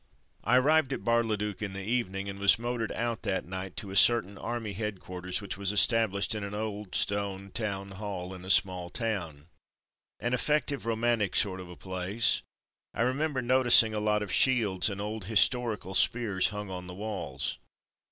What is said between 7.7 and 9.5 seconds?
hall in a small town.